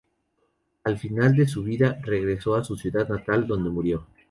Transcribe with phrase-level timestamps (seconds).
[0.83, 4.07] Al final de su vida regresó a su ciudad natal, donde murió.